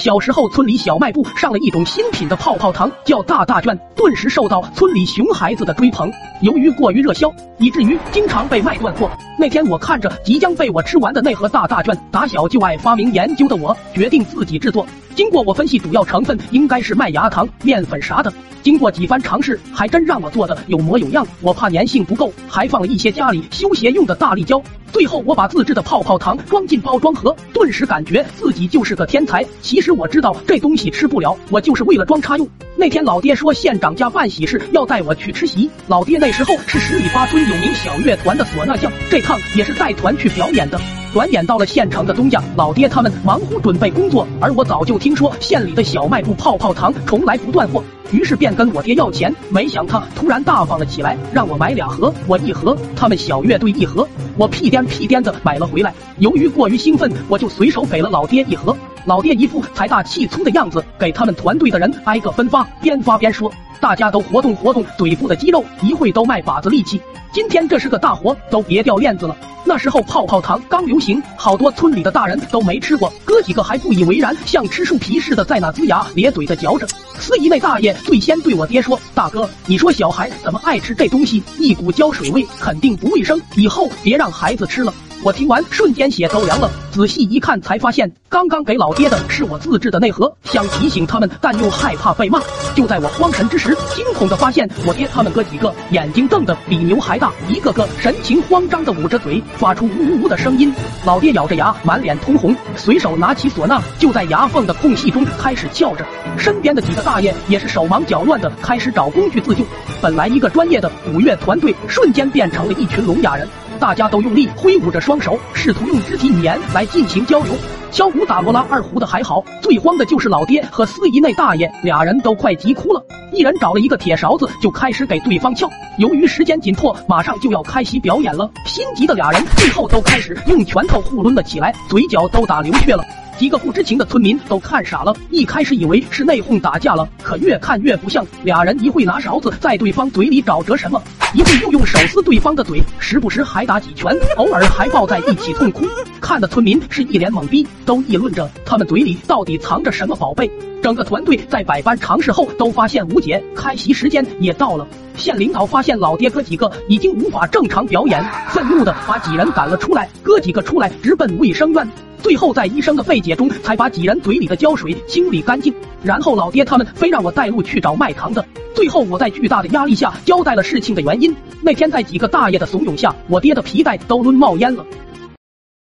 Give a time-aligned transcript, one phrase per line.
[0.00, 6.10] 小时候村里小卖部上了一种新品的泡泡糖，叫大大卷，顿时受到村里熊孩子的追捧。
[6.40, 9.10] 由于过于热销，以至于经常被卖断货。
[9.38, 14.86] 那天我看着即将被我吃完的那盒大大卷，打小就爱发明研究的我，决定自己制作。
[15.14, 18.32] 经过我分析，主要成分应该是麦芽糖、面粉啥的。
[18.62, 21.26] 经过几番尝试，还真让我做的有模有样。
[21.42, 24.62] 我怕粘性不够，还放了一些家里修鞋用的大力胶。
[24.92, 29.44] 最后，我把自制的泡泡糖装进包装盒，顿时感觉自己就是个天才。
[29.62, 32.48] 其实我知道这东西吃不了，我就是为了装叉用。
[32.76, 35.70] 那天老爹说县长家办喜事，要带我去吃席。
[35.86, 40.80] 老爹那时候是十里八村有名小乐团的唢呐匠，这趟也是带团去表演的。
[41.12, 49.34] 转眼到了县城的东家，老爹他们忙乎准备工作，而我早就听说县里的小卖部泡泡糖从来不断货，于是便跟我爹要钱。
[49.50, 54.08] 没想他突然大方了起来，让我买俩盒，我一盒，他们小乐队一盒。
[54.40, 55.92] 我屁颠屁颠的买了回来。
[56.16, 58.74] 由于过于兴奋，我就随手给了老爹一盒。
[59.06, 63.50] 老爹一副财大气粗的样子，给他们团队的人挨个分发，边发边说
[63.80, 67.00] ：“大家都活动活动嘴部的肌肉，一会都卖把子力气。
[67.32, 76.86] 今天这是个大活，都别掉链子了。”那时候泡泡糖刚流行，好多村里的大人都没吃过，哥几个还不以为然，像吃树皮似的在那龇牙咧嘴的嚼着。
[77.18, 81.42] 司仪那大爷最先对我爹说：“大哥，你说小孩怎么爱吃这东西？
[81.58, 84.92] 一股胶水味，肯定不卫生，以后别让孩子吃了。”
[85.22, 86.70] 我听完，瞬间血都凉了。
[86.90, 92.40] 仔细一看，才发现刚刚给老爹的是我自制的内核，想提醒他们，但又害怕被骂。
[92.74, 100.74] 就在我慌神之时，惊恐的发现我爹他们哥几个眼睛瞪得比牛还大，一个个神情慌张的捂着嘴，发出呜呜呜的声音。
[101.04, 106.06] 老爹咬着牙，满脸通红，随手拿起唢呐，就在牙缝的空隙中开始撬着。
[106.38, 109.66] 身边的几个大爷也是手忙脚乱的，开始找工具自救。
[110.00, 113.46] 本来一个专业的鼓乐团队，瞬间变成了一群聋哑人。
[113.80, 117.54] 大家都用力挥舞着双手，试图用肢体语言来进行交流。
[117.90, 123.02] 敲鼓打罗拉二胡的还好，最慌的就是老爹和司仪那大爷，俩人都快急哭了。
[123.32, 125.68] 一人找了一个铁勺子，就开始给对方撬。
[125.96, 133.02] 由于时间紧迫，马上就要开席表演了，心急的俩人最后都开始用拳头互抡了起来，嘴角都打流血了。
[133.40, 138.22] 几个不知情的村民都看傻了，一开始以为是内讧打架了，可越看越不像。
[138.44, 141.02] 俩人一会拿勺子在对方嘴里找着什么，
[141.32, 145.86] 一会又用手撕对方的嘴，时不时还打几拳，偶尔还抱在一起痛哭。
[146.20, 150.50] 看的村民是一脸懵逼，都议论着他们嘴里到底藏着什么宝贝。
[150.82, 154.86] 整个团队在百般尝试后都发现无解，开席时间也到了。
[155.16, 161.88] 县领导发现老爹哥几个已经无法正常表演，愤怒的把几人赶了出来，哥几个出来直奔卫生院。
[162.22, 165.74] 最后在医生的费解中，才把几人嘴里的胶水清理干净。
[166.02, 168.44] 然后老爹他们非让我带路去找卖糖的。
[168.74, 171.34] 最后我在巨大的压力下交代了事情的原因。
[171.62, 174.84] 那天在几个大爷的怂恿下，我爹的皮带都抡冒烟了。